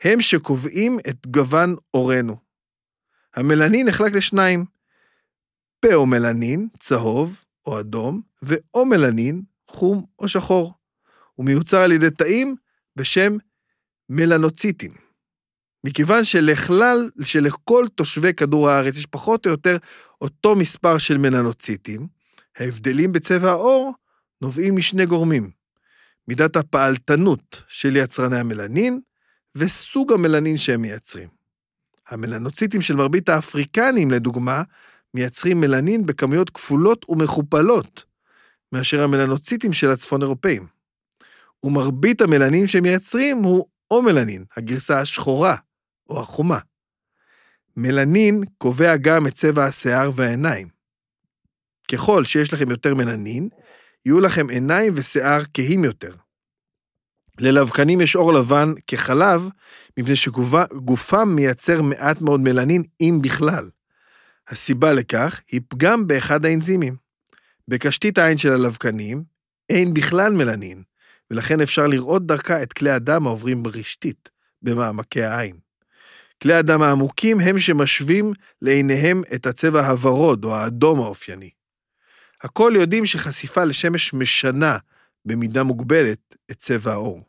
הם 0.04 0.22
שקובעים 0.22 1.00
את 1.10 1.28
גוון 1.28 1.76
עורנו. 1.92 2.38
המלנין 3.36 3.88
נחלק 3.88 4.14
לשניים, 4.14 4.66
פאומלנין, 5.80 6.68
צהוב 6.80 7.44
או 7.66 7.80
אדום, 7.80 8.22
ואומלנין, 8.42 9.42
חום 9.68 10.06
או 10.20 10.28
שחור. 10.28 10.74
הוא 11.34 11.46
מיוצר 11.46 11.78
על 11.78 11.92
ידי 11.92 12.10
תאים 12.10 12.56
בשם 12.96 13.38
מלנוציטים. 14.10 14.92
מכיוון 15.84 16.24
שלכלל, 16.24 17.10
שלכל 17.22 17.86
תושבי 17.96 18.34
כדור 18.34 18.70
הארץ 18.70 18.98
יש 18.98 19.06
פחות 19.06 19.46
או 19.46 19.52
יותר 19.52 19.78
אותו 20.22 20.56
מספר 20.56 20.98
של 20.98 21.18
מלנוציטים, 21.18 22.08
ההבדלים 22.58 23.12
בצבע 23.12 23.50
העור 23.50 23.94
נובעים 24.42 24.76
משני 24.76 25.06
גורמים. 25.06 25.59
מידת 26.30 26.56
הפעלתנות 26.56 27.64
של 27.68 27.96
יצרני 27.96 28.40
המלנין 28.40 29.00
וסוג 29.56 30.14
המלנין 30.14 30.58
שהם 30.58 30.82
מייצרים. 30.82 31.28
המלנוציטים 32.08 32.82
של 32.82 32.96
מרבית 32.96 33.30
האפריקנים, 33.30 34.12
לדוגמה, 34.12 34.64
מייצרים 35.14 35.62
מלנין 35.62 36.06
בכמויות 36.06 36.50
כפולות 36.50 37.10
ומכופלות 37.10 38.06
מאשר 38.72 39.04
המלנוציטים 39.04 39.74
של 39.74 39.90
הצפון 39.90 40.22
אירופאים. 40.22 40.68
ומרבית 41.64 42.22
המלנין 42.22 42.68
שהם 42.68 42.84
מייצרים 42.84 43.38
הוא 43.38 43.66
או 43.92 44.02
מלנין, 44.02 44.46
הגרסה 44.58 45.00
השחורה 45.00 45.56
או 46.10 46.22
החומה. 46.22 46.60
מלנין 47.78 48.44
קובע 48.58 48.98
גם 48.98 49.28
את 49.28 49.34
צבע 49.34 49.66
השיער 49.66 50.12
והעיניים. 50.16 50.68
ככל 51.92 52.26
שיש 52.26 52.54
לכם 52.54 52.70
יותר 52.70 52.96
מלנין, 52.96 53.50
יהיו 54.06 54.20
לכם 54.20 54.50
עיניים 54.50 54.94
ושיער 54.96 55.42
כהים 55.54 55.84
יותר. 55.84 56.14
ללבקנים 57.40 58.02
יש 58.02 58.16
עור 58.16 58.34
לבן 58.34 58.74
כחלב, 58.88 59.50
מפני 59.98 60.16
שגופם 60.16 61.30
מייצר 61.36 61.82
מעט 61.82 62.22
מאוד 62.22 62.40
מלנין, 62.40 62.84
אם 63.02 63.20
בכלל. 63.24 63.70
הסיבה 64.48 64.94
לכך 64.94 65.42
היא 65.52 65.62
פגם 65.68 66.08
באחד 66.08 66.46
האנזימים. 66.46 66.96
בקשתית 67.68 68.18
העין 68.18 68.38
של 68.38 68.52
הלבקנים 68.52 69.24
אין 69.70 69.94
בכלל 69.94 70.34
מלנין, 70.34 70.84
ולכן 71.32 71.62
אפשר 71.62 71.88
לראות 71.88 72.26
דרכה 72.26 72.64
את 72.64 72.74
כלי 72.74 72.92
הדם 72.92 73.28
העוברים 73.28 73.64
ברשתית, 73.64 74.30
במעמקי 74.62 75.24
העין. 75.24 75.56
כלי 76.44 76.54
הדם 76.54 76.82
העמוקים 76.82 77.40
הם 77.40 77.60
שמשווים 77.60 78.34
לעיניהם 78.62 79.22
את 79.34 79.46
הצבע 79.46 79.88
הוורוד 79.88 80.46
או 80.46 80.56
האדום 80.56 81.00
האופייני. 81.00 81.50
הכל 82.42 82.74
יודעים 82.76 83.06
שחשיפה 83.06 83.64
לשמש 83.64 84.14
משנה 84.14 84.78
במידה 85.26 85.64
מוגבלת 85.64 86.36
את 86.52 86.58
צבע 86.58 86.92
העור. 86.92 87.24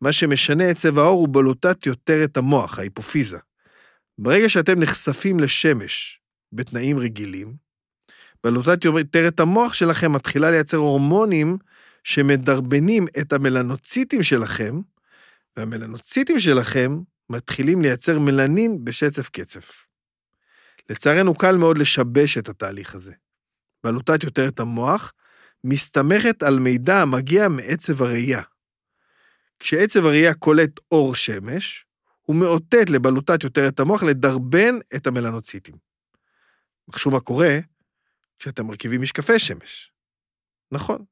מה 0.00 0.12
שמשנה 0.12 0.70
את 0.70 0.76
צבע 0.76 1.02
העור 1.02 1.20
הוא 1.20 1.28
בלוטת 1.32 1.86
יותר 1.86 2.24
את 2.24 2.36
המוח, 2.36 2.78
ההיפופיזה. 2.78 3.38
ברגע 4.18 4.48
שאתם 4.48 4.80
נחשפים 4.80 5.40
לשמש 5.40 6.20
בתנאים 6.52 6.98
רגילים, 6.98 7.54
בלוטת 8.44 8.84
יותר 8.84 9.28
את 9.28 9.40
המוח 9.40 9.72
שלכם 9.72 10.12
מתחילה 10.12 10.50
לייצר 10.50 10.76
הורמונים 10.76 11.58
שמדרבנים 12.04 13.06
את 13.20 13.32
המלנוציטים 13.32 14.22
שלכם, 14.22 14.80
והמלנוציטים 15.56 16.40
שלכם 16.40 16.98
מתחילים 17.30 17.82
לייצר 17.82 18.18
מלנין 18.18 18.84
בשצף 18.84 19.28
קצף. 19.28 19.86
לצערנו 20.90 21.34
קל 21.34 21.56
מאוד 21.56 21.78
לשבש 21.78 22.38
את 22.38 22.48
התהליך 22.48 22.94
הזה. 22.94 23.12
בלוטת 23.84 24.24
יותר 24.24 24.48
את 24.48 24.60
המוח 24.60 25.12
מסתמכת 25.64 26.42
על 26.42 26.58
מידע 26.58 27.02
המגיע 27.02 27.48
מעצב 27.48 28.02
הראייה. 28.02 28.42
כשעצב 29.58 30.06
הראייה 30.06 30.34
קולט 30.34 30.80
אור 30.90 31.14
שמש, 31.14 31.86
הוא 32.22 32.36
מאותת 32.36 32.90
לבלוטת 32.90 33.44
יותר 33.44 33.68
את 33.68 33.80
המוח 33.80 34.02
לדרבן 34.02 34.74
את 34.96 35.06
המלנוציטים. 35.06 35.74
נחשו 36.88 37.10
מה 37.10 37.20
קורה 37.20 37.58
כשאתם 38.38 38.66
מרכיבים 38.66 39.02
משקפי 39.02 39.38
שמש. 39.38 39.92
נכון. 40.72 41.04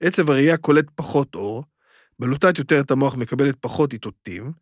עצב 0.00 0.30
הראייה 0.30 0.56
קולט 0.56 0.84
פחות 0.94 1.34
אור, 1.34 1.64
בלוטת 2.18 2.58
יותר 2.58 2.80
את 2.80 2.90
המוח 2.90 3.14
מקבלת 3.14 3.56
פחות 3.60 3.92
איתותים, 3.92 4.52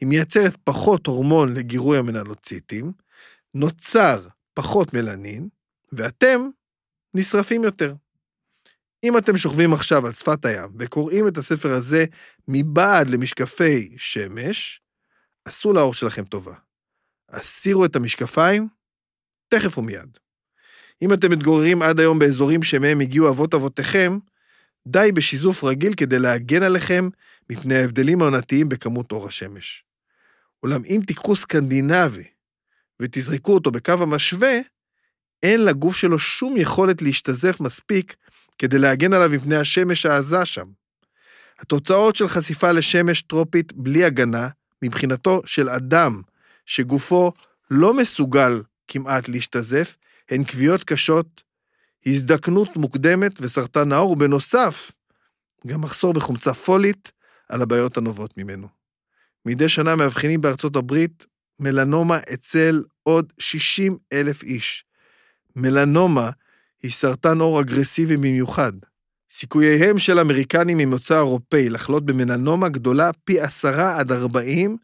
היא 0.00 0.08
מייצרת 0.08 0.56
פחות 0.64 1.06
הורמון 1.06 1.54
לגירוי 1.54 1.98
המלנוציטים, 1.98 2.92
נוצר 3.54 4.28
פחות 4.54 4.94
מלנין, 4.94 5.48
ואתם 5.92 6.48
נשרפים 7.14 7.64
יותר. 7.64 7.94
אם 9.04 9.18
אתם 9.18 9.36
שוכבים 9.36 9.72
עכשיו 9.72 10.06
על 10.06 10.12
שפת 10.12 10.44
הים 10.44 10.70
וקוראים 10.78 11.28
את 11.28 11.38
הספר 11.38 11.72
הזה 11.72 12.04
מבעד 12.48 13.10
למשקפי 13.10 13.94
שמש, 13.96 14.80
עשו 15.44 15.72
לאור 15.72 15.94
שלכם 15.94 16.24
טובה. 16.24 16.54
הסירו 17.28 17.84
את 17.84 17.96
המשקפיים, 17.96 18.68
תכף 19.48 19.78
ומיד. 19.78 20.18
אם 21.02 21.12
אתם 21.12 21.30
מתגוררים 21.30 21.82
עד 21.82 22.00
היום 22.00 22.18
באזורים 22.18 22.62
שמהם 22.62 23.00
הגיעו 23.00 23.28
אבות 23.28 23.54
אבותיכם, 23.54 24.18
די 24.86 25.12
בשיזוף 25.14 25.64
רגיל 25.64 25.94
כדי 25.94 26.18
להגן 26.18 26.62
עליכם 26.62 27.08
מפני 27.50 27.74
ההבדלים 27.74 28.22
העונתיים 28.22 28.68
בכמות 28.68 29.12
אור 29.12 29.28
השמש. 29.28 29.84
אולם 30.62 30.82
אם 30.84 31.00
תיקחו 31.06 31.36
סקנדינבי 31.36 32.28
ותזרקו 33.00 33.54
אותו 33.54 33.70
בקו 33.70 33.92
המשווה, 33.92 34.58
אין 35.42 35.64
לגוף 35.64 35.96
שלו 35.96 36.18
שום 36.18 36.56
יכולת 36.56 37.02
להשתזף 37.02 37.60
מספיק 37.60 38.16
כדי 38.58 38.78
להגן 38.78 39.12
עליו 39.12 39.30
מפני 39.30 39.56
השמש 39.56 40.06
העזה 40.06 40.44
שם. 40.44 40.66
התוצאות 41.58 42.16
של 42.16 42.28
חשיפה 42.28 42.72
לשמש 42.72 43.22
טרופית 43.22 43.72
בלי 43.72 44.04
הגנה, 44.04 44.48
מבחינתו 44.82 45.42
של 45.44 45.68
אדם 45.68 46.22
שגופו 46.66 47.32
לא 47.70 47.94
מסוגל 47.94 48.62
כמעט 48.88 49.28
להשתזף, 49.28 49.96
הן 50.30 50.44
כוויות 50.44 50.84
קשות, 50.84 51.42
הזדקנות 52.06 52.76
מוקדמת 52.76 53.32
וסרטן 53.40 53.92
העור, 53.92 54.10
ובנוסף, 54.10 54.90
גם 55.66 55.80
מחסור 55.80 56.12
בחומצה 56.12 56.54
פולית 56.54 57.12
על 57.48 57.62
הבעיות 57.62 57.96
הנובעות 57.96 58.36
ממנו. 58.36 58.68
מדי 59.46 59.68
שנה 59.68 59.96
מאבחנים 59.96 60.40
בארצות 60.40 60.76
הברית 60.76 61.26
מלנומה 61.60 62.18
אצל 62.32 62.82
עוד 63.02 63.32
60 63.38 63.98
אלף 64.12 64.42
איש. 64.42 64.84
מלנומה 65.56 66.30
היא 66.82 66.90
סרטן 66.90 67.40
עור 67.40 67.60
אגרסיבי 67.60 68.16
במיוחד. 68.16 68.72
סיכוייהם 69.30 69.98
של 69.98 70.18
אמריקנים 70.18 70.78
ממוצא 70.78 71.16
אירופאי 71.16 71.68
לחלות 71.68 72.06
במלנומה 72.06 72.68
גדולה 72.68 73.10
פי 73.24 73.40
עשרה 73.40 73.98
עד 73.98 74.12
ארבעים 74.12 74.76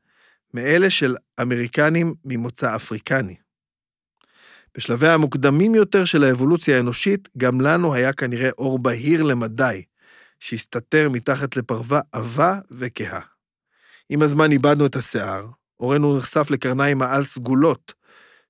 מאלה 0.55 0.91
של 0.91 1.15
אמריקנים 1.41 2.15
ממוצא 2.25 2.77
אפריקני. 2.77 3.37
בשלביה 4.77 5.15
המוקדמים 5.15 5.75
יותר 5.75 6.05
של 6.05 6.25
האבולוציה 6.25 6.77
האנושית, 6.77 7.29
גם 7.39 7.61
לנו 7.61 7.95
היה 7.95 8.13
כנראה 8.13 8.51
אור 8.59 8.79
בהיר 8.79 9.23
למדי, 9.23 9.83
שהסתתר 10.41 11.09
מתחת 11.09 11.57
לפרווה 11.57 12.01
עבה 12.13 12.59
וכהה. 12.71 13.21
עם 14.09 14.23
הזמן 14.23 14.53
איבדנו 14.53 14.87
את 14.87 14.97
השיער, 14.97 15.47
אורנו 15.81 16.19
נחשף 16.19 16.51
לקרניים 16.51 17.03
העל 17.03 17.25
סגולות, 17.25 17.95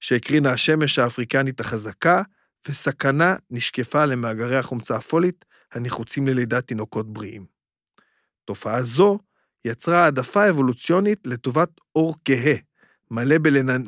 שהקרינה 0.01 0.53
השמש 0.53 0.99
האפריקנית 0.99 1.61
החזקה, 1.61 2.23
וסכנה 2.69 3.37
נשקפה 3.51 4.05
למאגרי 4.05 4.57
החומצה 4.57 4.97
הפולית 4.97 5.45
הנחוצים 5.73 6.27
ללידת 6.27 6.67
תינוקות 6.67 7.13
בריאים. 7.13 7.47
תופעה 8.45 8.83
זו 8.83 9.19
יצרה 9.65 10.05
העדפה 10.05 10.51
אבולוציונית 10.51 11.27
לטובת 11.27 11.69
אור 11.97 12.15
כהה, 12.25 12.55
מלא 13.11 13.39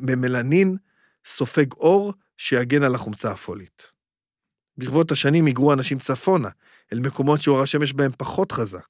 במלנין, 0.02 0.76
סופג 1.25 1.73
אור 1.73 2.14
שיגן 2.37 2.83
על 2.83 2.95
החומצה 2.95 3.31
הפולית. 3.31 3.83
ברבות 4.76 5.12
השנים 5.12 5.47
היגרו 5.47 5.73
אנשים 5.73 5.99
צפונה, 5.99 6.49
אל 6.93 7.00
מקומות 7.00 7.40
שאור 7.40 7.62
השמש 7.62 7.93
בהם 7.93 8.12
פחות 8.17 8.52
חזק. 8.52 8.87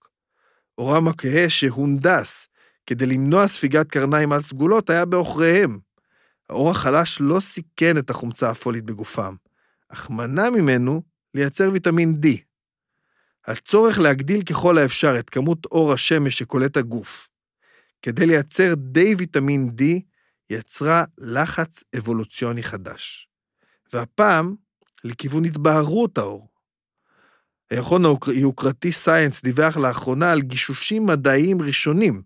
אורם 0.78 1.08
הכהה 1.08 1.50
שהונדס 1.50 2.48
כדי 2.86 3.06
למנוע 3.06 3.48
ספיגת 3.48 3.90
קרניים 3.90 4.32
על 4.32 4.42
סגולות 4.42 4.90
היה 4.90 5.04
בעוכריהם. 5.04 5.78
האור 6.50 6.70
החלש 6.70 7.20
לא 7.20 7.40
סיכן 7.40 7.98
את 7.98 8.10
החומצה 8.10 8.50
הפולית 8.50 8.84
בגופם, 8.84 9.34
אך 9.88 10.10
מנע 10.10 10.50
ממנו 10.50 11.02
לייצר 11.34 11.70
ויטמין 11.72 12.20
D. 12.24 12.26
הצורך 13.46 13.98
להגדיל 13.98 14.42
ככל 14.42 14.78
האפשר 14.78 15.18
את 15.18 15.30
כמות 15.30 15.66
אור 15.66 15.92
השמש 15.92 16.38
שקולט 16.38 16.76
הגוף 16.76 17.28
כדי 18.02 18.26
לייצר 18.26 18.74
די 18.74 19.14
ויטמין 19.14 19.70
D 19.78 19.82
יצרה 20.50 21.04
לחץ 21.18 21.84
אבולוציוני 21.98 22.62
חדש. 22.62 23.28
והפעם 23.92 24.54
לכיוון 25.04 25.44
התבהרות 25.44 26.18
האור. 26.18 26.48
הירחון 27.70 28.04
היוקרתי 28.26 28.92
סייאנס 28.92 29.42
דיווח 29.42 29.76
לאחרונה 29.76 30.32
על 30.32 30.40
גישושים 30.40 31.06
מדעיים 31.06 31.62
ראשונים 31.62 32.22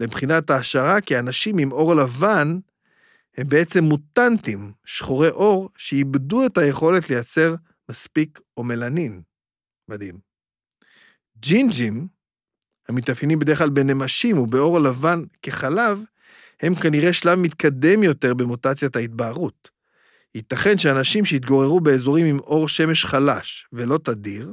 לבחינת 0.00 0.50
ההשערה 0.50 1.00
כי 1.00 1.18
אנשים 1.18 1.58
עם 1.58 1.72
אור 1.72 1.94
לבן 1.94 2.58
הם 3.36 3.48
בעצם 3.48 3.84
מוטנטים, 3.84 4.72
שחורי 4.84 5.28
אור, 5.28 5.70
שאיבדו 5.76 6.46
את 6.46 6.58
היכולת 6.58 7.10
לייצר 7.10 7.54
מספיק 7.90 8.40
אומלנין. 8.56 9.22
מדהים. 9.88 10.18
ג'ינג'ים, 11.38 12.06
המתאפיינים 12.88 13.38
בדרך 13.38 13.58
כלל 13.58 13.70
בנמשים 13.70 14.38
ובאור 14.38 14.80
לבן 14.80 15.22
כחלב, 15.42 16.04
הם 16.62 16.74
כנראה 16.74 17.12
שלב 17.12 17.38
מתקדם 17.38 18.02
יותר 18.02 18.34
במוטציית 18.34 18.96
ההתבהרות. 18.96 19.70
ייתכן 20.34 20.78
שאנשים 20.78 21.24
שהתגוררו 21.24 21.80
באזורים 21.80 22.26
עם 22.26 22.38
אור 22.38 22.68
שמש 22.68 23.04
חלש 23.04 23.66
ולא 23.72 23.98
תדיר, 23.98 24.52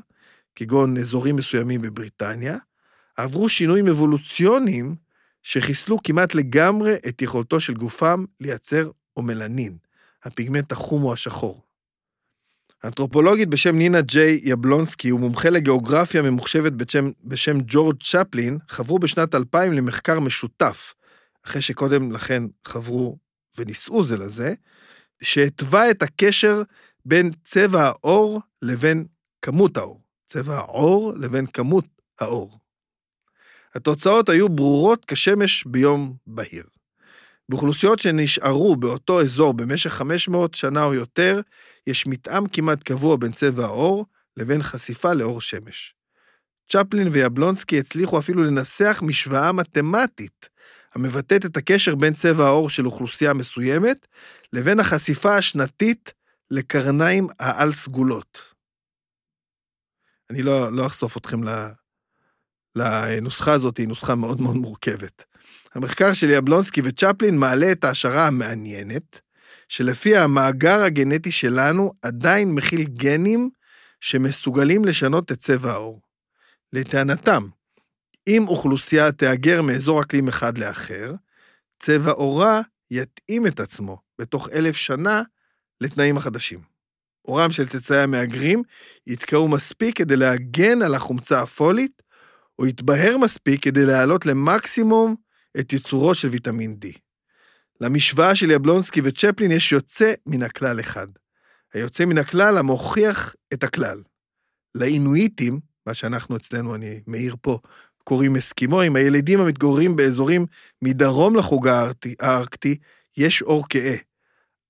כגון 0.56 0.98
אזורים 0.98 1.36
מסוימים 1.36 1.82
בבריטניה, 1.82 2.58
עברו 3.18 3.50
שינויים 3.50 3.88
אבולוציוניים 3.88 4.96
שחיסלו 5.44 5.98
כמעט 6.04 6.36
לגמרי 6.36 6.96
את 7.08 7.22
יכולתו 7.22 7.60
של 7.60 7.74
גופם 7.74 8.26
לייצר 8.40 8.92
אומלנין, 9.18 9.78
הפיגמנט 10.24 10.72
החום 10.72 11.04
או 11.04 11.14
השחור. 11.14 11.62
אנתרופולוגית 12.86 13.50
בשם 13.50 13.76
נינה 13.76 14.02
ג'יי 14.02 14.40
יבלונסקי 14.44 15.12
ומומחה 15.12 15.50
לגיאוגרפיה 15.50 16.22
ממוחשבת 16.22 16.72
בשם, 16.72 17.12
בשם 17.24 17.58
ג'ורג' 17.68 18.04
צ'פלין 18.04 18.58
חברו 18.70 19.00
בשנת 19.00 19.36
2000 19.36 19.74
למחקר 19.74 20.20
משותף, 20.20 20.94
אחרי 21.46 21.62
שקודם 21.62 22.12
לכן 22.12 22.44
חברו 22.66 23.18
ונישאו 23.58 24.04
זה 24.04 24.18
לזה, 24.18 24.54
שהתווה 25.24 25.92
את 25.92 26.02
הקשר 26.02 26.62
בין 27.06 27.32
צבע 27.44 27.82
העור 27.82 28.42
לבין 28.62 29.06
כמות 29.42 29.78
האור. 29.78 30.02
צבע 30.26 30.56
העור 30.56 31.14
לבין 31.16 31.46
כמות 31.46 31.86
האור. 32.20 32.63
התוצאות 33.76 34.30
היו 34.30 34.50
ברורות 34.50 35.06
כשמש 35.06 35.64
ביום 35.66 36.16
בהיר. 36.28 36.64
באוכלוסיות 37.50 38.00
שנשארו 38.00 38.76
באותו 38.76 39.22
אזור 39.22 39.54
במשך 39.54 39.90
500 39.90 40.54
שנה 40.54 40.84
או 40.84 40.94
יותר, 40.94 41.42
יש 41.88 42.08
מתאם 42.08 42.48
כמעט 42.48 42.84
קבוע 42.84 43.18
בין 43.18 43.32
צבע 43.32 43.66
העור 43.66 44.06
לבין 44.38 44.64
חשיפה 44.64 45.14
לאור 45.14 45.42
שמש. 45.42 45.96
צ'פלין 46.72 47.08
ויבלונסקי 47.12 47.80
הצליחו 47.80 48.20
אפילו 48.20 48.44
לנסח 48.44 49.02
משוואה 49.06 49.52
מתמטית 49.52 50.50
המבטאת 50.96 51.46
את 51.46 51.58
הקשר 51.58 51.96
בין 51.96 52.14
צבע 52.14 52.46
העור 52.46 52.70
של 52.70 52.86
אוכלוסייה 52.86 53.34
מסוימת 53.34 54.08
לבין 54.54 54.80
החשיפה 54.80 55.36
השנתית 55.36 56.14
לקרניים 56.52 57.28
העל 57.40 57.74
סגולות. 57.74 58.54
אני 60.30 60.42
לא, 60.42 60.72
לא 60.72 60.86
אחשוף 60.86 61.18
אתכם 61.18 61.44
לנוסחה 62.76 63.54
הזאת, 63.54 63.78
היא 63.78 63.88
נוסחה 63.88 64.16
מאוד 64.16 64.42
מאוד 64.42 64.56
מורכבת. 64.56 65.24
המחקר 65.76 66.14
של 66.14 66.30
יבלונסקי 66.30 66.82
וצ'פלין 66.84 67.38
מעלה 67.38 67.72
את 67.72 67.84
ההשערה 67.84 68.28
המעניינת, 68.28 69.20
שלפיה 69.68 70.24
המאגר 70.24 70.84
הגנטי 70.84 71.32
שלנו 71.32 71.94
עדיין 72.02 72.52
מכיל 72.52 72.84
גנים 72.84 73.50
שמסוגלים 74.00 74.86
לשנות 74.86 75.32
את 75.32 75.40
צבע 75.40 75.72
העור. 75.72 76.02
לטענתם, 76.74 77.48
אם 78.28 78.46
אוכלוסייה 78.48 79.12
תהגר 79.12 79.62
מאזור 79.62 80.02
אקלים 80.02 80.28
אחד 80.28 80.58
לאחר, 80.58 81.14
צבע 81.80 82.12
עורה 82.12 82.62
יתאים 82.92 83.48
את 83.48 83.60
עצמו 83.60 83.98
בתוך 84.20 84.50
אלף 84.50 84.76
שנה 84.76 85.22
לתנאים 85.82 86.18
החדשים. 86.18 86.60
עורם 87.22 87.52
של 87.52 87.68
צאצאי 87.68 87.98
המהגרים 87.98 88.64
יתקעו 89.08 89.48
מספיק 89.48 89.98
כדי 89.98 90.16
להגן 90.16 90.82
על 90.82 90.96
החומצה 90.96 91.42
הפולית, 91.42 92.03
או 92.60 92.68
יתבהר 92.68 93.18
מספיק 93.18 93.64
כדי 93.64 93.86
להעלות 93.86 94.26
למקסימום 94.26 95.16
את 95.60 95.74
ייצורו 95.74 96.16
של 96.16 96.28
ויטמין 96.28 96.78
D. 96.86 96.98
למשוואה 97.82 98.36
של 98.36 98.52
יבלונסקי 98.52 99.02
וצ'פלין 99.04 99.52
יש 99.52 99.72
יוצא 99.72 100.14
מן 100.26 100.44
הכלל 100.44 100.80
אחד. 100.80 101.08
היוצא 101.74 102.06
מן 102.06 102.18
הכלל 102.18 102.58
המוכיח 102.58 103.36
את 103.54 103.64
הכלל. 103.64 104.02
לאינואיטים, 104.76 105.60
מה 105.88 105.94
שאנחנו 105.94 106.36
אצלנו, 106.36 106.76
אני 106.76 107.02
מעיר 107.08 107.36
פה, 107.42 107.60
קוראים 108.04 108.36
אסקימואים, 108.36 108.96
הילידים 108.96 109.40
המתגוררים 109.40 109.96
באזורים 109.96 110.46
מדרום 110.82 111.36
לחוג 111.36 111.68
הארקטי, 112.20 112.78
יש 113.18 113.42
אור 113.42 113.66
כהה, 113.70 113.96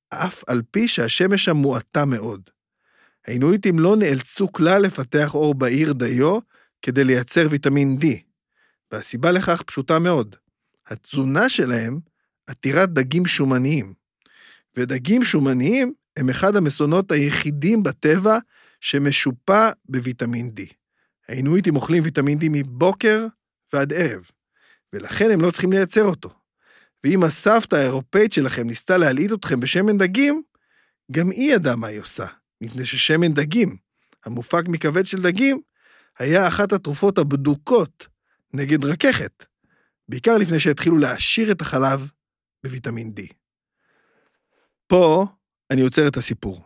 אף 0.09 0.43
על 0.47 0.61
פי 0.71 0.87
שהשמש 0.87 1.45
שם 1.45 1.55
מועטה 1.55 2.05
מאוד. 2.05 2.49
האינואיטים 3.27 3.79
לא 3.79 3.95
נאלצו 3.95 4.51
כלל 4.51 4.81
לפתח 4.81 5.35
אור 5.35 5.55
בעיר 5.55 5.93
דיו 5.93 6.39
כדי 6.83 7.03
לייצר 7.03 7.47
ויטמין 7.49 7.97
D, 8.01 8.05
והסיבה 8.91 9.31
לכך 9.31 9.61
פשוטה 9.61 9.99
מאוד. 9.99 10.35
התזונה 10.87 11.49
שלהם 11.49 11.99
עתירת 12.47 12.93
דגים 12.93 13.25
שומניים, 13.25 13.93
ודגים 14.77 15.23
שומניים 15.23 15.93
הם 16.17 16.29
אחד 16.29 16.55
המסונות 16.55 17.11
היחידים 17.11 17.83
בטבע 17.83 18.37
שמשופע 18.81 19.69
בוויטמין 19.85 20.51
D. 20.59 20.61
האינואיטים 21.29 21.75
אוכלים 21.75 22.03
ויטמין 22.03 22.39
D 22.39 22.43
מבוקר 22.51 23.27
ועד 23.73 23.93
ערב, 23.93 24.29
ולכן 24.93 25.31
הם 25.31 25.41
לא 25.41 25.51
צריכים 25.51 25.71
לייצר 25.71 26.03
אותו. 26.03 26.29
ואם 27.03 27.23
הסבתא 27.23 27.75
האירופאית 27.75 28.33
שלכם 28.33 28.67
ניסתה 28.67 28.97
להלעיט 28.97 29.33
אתכם 29.33 29.59
בשמן 29.59 29.97
דגים, 29.97 30.43
גם 31.11 31.31
היא 31.31 31.53
ידעה 31.53 31.75
מה 31.75 31.87
היא 31.87 31.99
עושה, 31.99 32.25
מפני 32.61 32.85
ששמן 32.85 33.33
דגים, 33.33 33.77
המופק 34.25 34.63
מכבד 34.67 35.05
של 35.05 35.21
דגים, 35.21 35.61
היה 36.19 36.47
אחת 36.47 36.73
התרופות 36.73 37.17
הבדוקות 37.17 38.07
נגד 38.53 38.85
רככת, 38.85 39.45
בעיקר 40.09 40.37
לפני 40.37 40.59
שהתחילו 40.59 40.97
להעשיר 40.97 41.51
את 41.51 41.61
החלב 41.61 42.11
בוויטמין 42.63 43.13
D. 43.19 43.33
פה 44.87 45.25
אני 45.71 45.81
עוצר 45.81 46.07
את 46.07 46.17
הסיפור. 46.17 46.61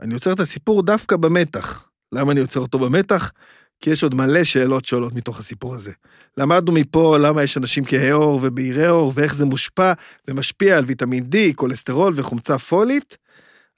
אני 0.00 0.14
עוצר 0.14 0.32
את 0.32 0.40
הסיפור 0.40 0.82
דווקא 0.82 1.16
במתח. 1.16 1.88
למה 2.12 2.32
אני 2.32 2.40
עוצר 2.40 2.60
אותו 2.60 2.78
במתח? 2.78 3.32
כי 3.80 3.90
יש 3.90 4.02
עוד 4.02 4.14
מלא 4.14 4.44
שאלות 4.44 4.84
שעולות 4.84 5.12
מתוך 5.12 5.38
הסיפור 5.38 5.74
הזה. 5.74 5.92
למדנו 6.36 6.72
מפה 6.72 7.18
למה 7.18 7.42
יש 7.42 7.56
אנשים 7.56 7.84
כהי 7.84 8.10
עור 8.10 8.40
ובעירי 8.42 8.86
עור, 8.86 9.12
ואיך 9.14 9.34
זה 9.34 9.46
מושפע 9.46 9.92
ומשפיע 10.28 10.78
על 10.78 10.84
ויטמין 10.84 11.28
D, 11.34 11.54
כולסטרול 11.54 12.12
וחומצה 12.16 12.58
פולית, 12.58 13.16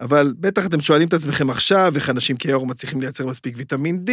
אבל 0.03 0.35
בטח 0.41 0.67
אתם 0.67 0.81
שואלים 0.81 1.09
את 1.09 1.13
עצמכם 1.13 1.51
עכשיו 1.51 1.93
איך 1.97 2.11
אנשים 2.11 2.37
כהי 2.39 2.53
עור 2.53 2.67
מצליחים 2.67 3.01
לייצר 3.01 3.27
מספיק 3.27 3.55
ויטמין 3.57 4.05
D, 4.07 4.11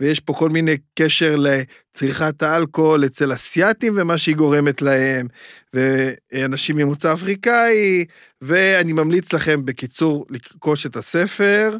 ויש 0.00 0.20
פה 0.20 0.32
כל 0.32 0.50
מיני 0.50 0.76
קשר 0.94 1.36
לצריכת 1.36 2.42
האלכוהול 2.42 3.06
אצל 3.06 3.32
אסייתים 3.34 3.92
ומה 3.96 4.18
שהיא 4.18 4.36
גורמת 4.36 4.82
להם, 4.82 5.26
ואנשים 5.74 6.76
ממוצא 6.76 7.12
אפריקאי, 7.12 8.04
ואני 8.40 8.92
ממליץ 8.92 9.32
לכם 9.32 9.64
בקיצור 9.64 10.26
לקרוש 10.30 10.86
את 10.86 10.96
הספר. 10.96 11.76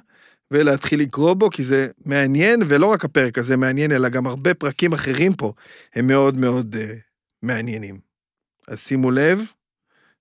ולהתחיל 0.50 1.00
לקרוא 1.00 1.34
בו, 1.34 1.50
כי 1.50 1.64
זה 1.64 1.88
מעניין, 2.04 2.62
ולא 2.66 2.86
רק 2.86 3.04
הפרק 3.04 3.38
הזה 3.38 3.56
מעניין, 3.56 3.92
אלא 3.92 4.08
גם 4.08 4.26
הרבה 4.26 4.54
פרקים 4.54 4.92
אחרים 4.92 5.34
פה 5.34 5.52
הם 5.94 6.06
מאוד 6.06 6.36
מאוד 6.36 6.74
uh, 6.74 6.78
מעניינים. 7.42 7.98
אז 8.68 8.80
שימו 8.80 9.10
לב, 9.10 9.40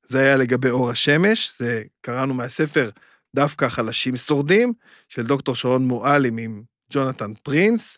זה 0.07 0.19
היה 0.19 0.37
לגבי 0.37 0.69
אור 0.69 0.89
השמש, 0.89 1.57
זה 1.59 1.83
קראנו 2.01 2.33
מהספר 2.33 2.89
דווקא 3.35 3.69
חלשים 3.69 4.15
שורדים, 4.15 4.73
של 5.09 5.23
דוקטור 5.23 5.55
שרון 5.55 5.87
מועלם 5.87 6.37
עם 6.37 6.63
ג'ונתן 6.93 7.33
פרינס, 7.43 7.97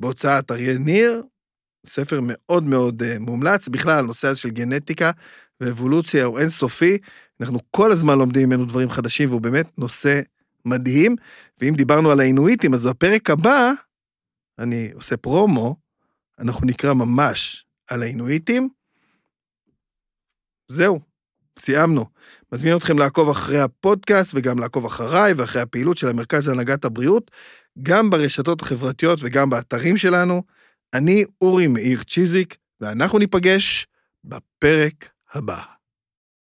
בהוצאת 0.00 0.50
אריה 0.50 0.78
ניר, 0.78 1.22
ספר 1.86 2.20
מאוד 2.22 2.62
מאוד 2.62 3.02
uh, 3.02 3.18
מומלץ. 3.18 3.68
בכלל, 3.68 3.98
הנושא 3.98 4.28
הזה 4.28 4.40
של 4.40 4.50
גנטיקה 4.50 5.10
ואבולוציה 5.60 6.24
הוא 6.24 6.38
אינסופי, 6.38 6.98
אנחנו 7.40 7.58
כל 7.70 7.92
הזמן 7.92 8.18
לומדים 8.18 8.48
ממנו 8.48 8.64
דברים 8.64 8.90
חדשים, 8.90 9.28
והוא 9.28 9.40
באמת 9.40 9.78
נושא 9.78 10.20
מדהים. 10.64 11.16
ואם 11.60 11.74
דיברנו 11.76 12.10
על 12.10 12.20
האינואיטים, 12.20 12.74
אז 12.74 12.86
בפרק 12.86 13.30
הבא, 13.30 13.72
אני 14.58 14.90
עושה 14.94 15.16
פרומו, 15.16 15.76
אנחנו 16.38 16.66
נקרא 16.66 16.94
ממש 16.94 17.66
על 17.90 18.02
האינואיטים. 18.02 18.68
זהו, 20.68 21.00
סיימנו. 21.58 22.06
מזמין 22.52 22.76
אתכם 22.76 22.98
לעקוב 22.98 23.30
אחרי 23.30 23.60
הפודקאסט 23.60 24.32
וגם 24.34 24.58
לעקוב 24.58 24.86
אחריי 24.86 25.32
ואחרי 25.32 25.62
הפעילות 25.62 25.96
של 25.96 26.08
המרכז 26.08 26.48
להנהגת 26.48 26.84
הבריאות, 26.84 27.30
גם 27.82 28.10
ברשתות 28.10 28.62
החברתיות 28.62 29.18
וגם 29.22 29.50
באתרים 29.50 29.96
שלנו. 29.96 30.42
אני 30.94 31.24
אורי 31.40 31.66
מאיר 31.66 32.02
צ'יזיק, 32.02 32.56
ואנחנו 32.80 33.18
ניפגש 33.18 33.86
בפרק 34.24 35.08
הבא. 35.32 35.77